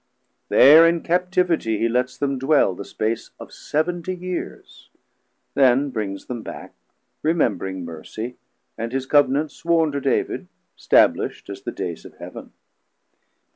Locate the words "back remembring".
6.41-7.85